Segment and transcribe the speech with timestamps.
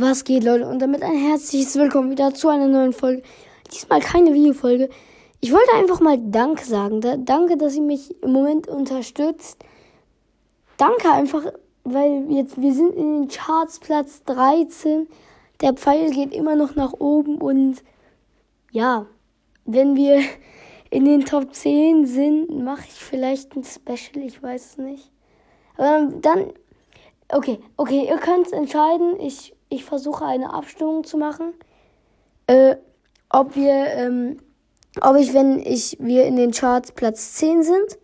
[0.00, 0.68] Was geht, Leute?
[0.68, 3.20] Und damit ein herzliches Willkommen wieder zu einer neuen Folge.
[3.72, 4.90] Diesmal keine Videofolge.
[5.40, 7.00] Ich wollte einfach mal Danke sagen.
[7.24, 9.58] danke, dass ihr mich im Moment unterstützt.
[10.76, 11.46] Danke einfach,
[11.82, 15.08] weil jetzt wir sind in den Charts Platz 13.
[15.62, 17.82] Der Pfeil geht immer noch nach oben und
[18.70, 19.06] ja,
[19.64, 20.20] wenn wir
[20.90, 25.10] in den Top 10 sind, mache ich vielleicht ein Special, ich weiß es nicht.
[25.76, 26.52] Aber dann
[27.30, 29.20] Okay, okay, ihr könnt entscheiden.
[29.20, 31.54] Ich, ich versuche eine Abstimmung zu machen.
[32.46, 32.76] Äh,
[33.28, 34.38] ob wir, ähm,
[35.00, 37.98] ob ich, wenn ich, wir in den Charts Platz 10 sind,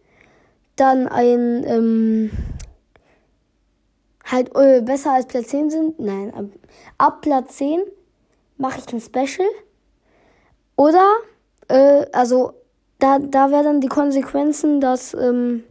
[0.77, 2.31] dann ein, ähm,
[4.25, 5.99] halt äh, besser als Platz 10 sind.
[5.99, 6.45] Nein, ab,
[6.99, 7.83] ab Platz 10
[8.59, 9.49] mache ich ein Special.
[10.77, 11.09] Oder,
[11.69, 12.53] äh, also,
[12.99, 15.65] da, da wäre dann die Konsequenzen, dass, ähm,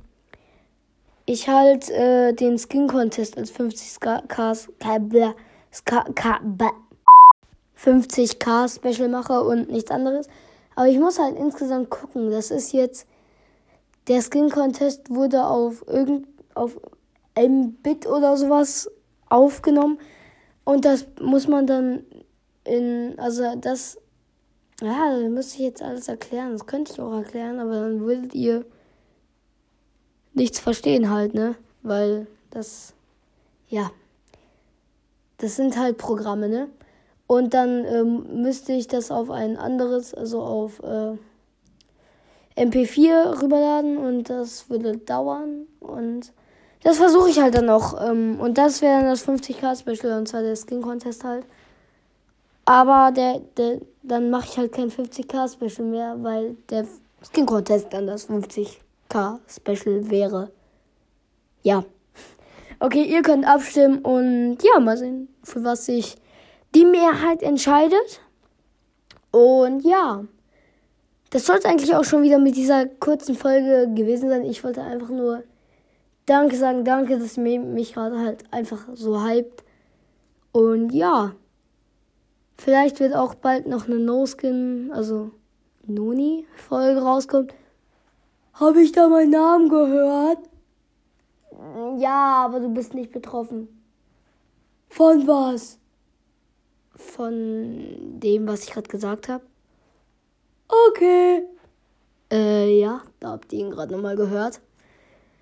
[1.25, 4.27] ich halt äh, den Skin Contest als 50k
[7.77, 10.27] 50k Special mache und nichts anderes.
[10.75, 12.31] Aber ich muss halt insgesamt gucken.
[12.31, 13.07] Das ist jetzt
[14.07, 16.79] der Skin Contest wurde auf irgend auf
[17.37, 18.91] Mbit oder sowas
[19.29, 19.97] aufgenommen
[20.65, 22.03] und das muss man dann
[22.63, 23.97] in also das
[24.81, 26.51] ja, das müsste ich jetzt alles erklären.
[26.51, 28.65] Das könnte ich auch erklären, aber dann würdet ihr
[30.33, 31.55] nichts verstehen halt, ne?
[31.83, 32.93] Weil das,
[33.67, 33.91] ja,
[35.43, 36.69] das sind halt Programme, ne?
[37.27, 41.17] Und dann ähm, müsste ich das auf ein anderes, also auf äh,
[42.55, 46.31] MP4 rüberladen und das würde dauern und
[46.83, 47.99] das versuche ich halt dann noch.
[48.01, 51.45] Ähm, und das wäre dann das 50k Special und zwar der Skin Contest halt.
[52.65, 56.85] Aber der, der dann mache ich halt kein 50k Special mehr, weil der
[57.21, 58.79] Skin Contest dann das 50
[59.47, 60.51] Special wäre.
[61.63, 61.83] Ja.
[62.79, 65.12] Okay, ihr könnt abstimmen und ja, mal sehen,
[65.43, 66.15] für was sich
[66.75, 68.21] die Mehrheit entscheidet.
[69.31, 70.25] Und ja,
[71.29, 74.43] das sollte eigentlich auch schon wieder mit dieser kurzen Folge gewesen sein.
[74.43, 75.43] Ich wollte einfach nur
[76.25, 79.63] Danke sagen, danke, dass ihr mich gerade halt einfach so hypt.
[80.53, 81.33] Und ja,
[82.57, 85.31] vielleicht wird auch bald noch eine No-Skin, also
[85.85, 87.49] Noni-Folge rauskommen.
[88.53, 90.37] Habe ich da meinen Namen gehört?
[91.97, 93.82] Ja, aber du bist nicht betroffen.
[94.95, 95.79] Von was?
[96.95, 99.43] Von dem, was ich gerade gesagt habe.
[100.67, 101.41] Okay.
[102.31, 104.61] Äh, ja, da habt ihr ihn gerade nochmal gehört.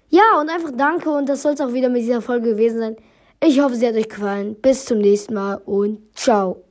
[0.09, 2.95] Ja, und einfach danke und das soll es auch wieder mit dieser Folge gewesen sein.
[3.44, 4.56] Ich hoffe, sie hat euch gefallen.
[4.56, 6.63] Bis zum nächsten Mal und ciao.